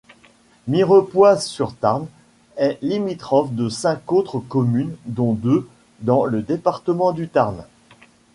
[0.67, 2.07] Mirepoix-sur-Tarn
[2.55, 5.67] est limitrophe de cinq autres communes dont deux
[5.99, 7.63] dans le département du Tarn.